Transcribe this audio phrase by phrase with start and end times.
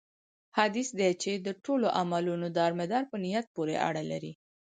[0.57, 4.33] حديث دی چې: د ټولو عملونو دار مدار په نيت پوري اړه لري